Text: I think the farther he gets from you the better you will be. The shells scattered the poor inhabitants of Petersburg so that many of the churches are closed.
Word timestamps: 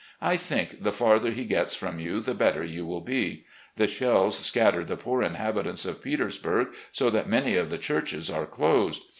I 0.23 0.35
think 0.35 0.81
the 0.81 0.91
farther 0.91 1.29
he 1.29 1.43
gets 1.45 1.75
from 1.75 1.99
you 1.99 2.21
the 2.21 2.33
better 2.33 2.63
you 2.63 2.87
will 2.87 3.01
be. 3.01 3.45
The 3.75 3.85
shells 3.85 4.39
scattered 4.39 4.87
the 4.87 4.97
poor 4.97 5.21
inhabitants 5.21 5.85
of 5.85 6.01
Petersburg 6.01 6.73
so 6.91 7.11
that 7.11 7.29
many 7.29 7.55
of 7.55 7.69
the 7.69 7.77
churches 7.77 8.27
are 8.27 8.47
closed. 8.47 9.03